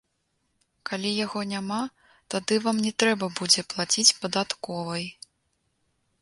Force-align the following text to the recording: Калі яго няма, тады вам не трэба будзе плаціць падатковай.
Калі 0.89 1.09
яго 1.25 1.43
няма, 1.51 1.77
тады 2.35 2.57
вам 2.63 2.77
не 2.87 2.93
трэба 3.03 3.29
будзе 3.41 3.61
плаціць 3.75 4.07
падатковай. 4.23 5.05